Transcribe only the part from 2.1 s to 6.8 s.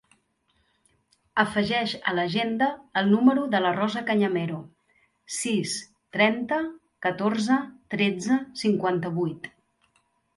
a l'agenda el número de la Rosa Cañamero: sis, trenta,